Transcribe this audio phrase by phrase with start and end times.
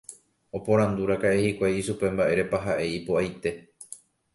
[0.59, 3.57] Oporandúraka'e hikuái ichupe mba'érepa ha'e ipo'aite.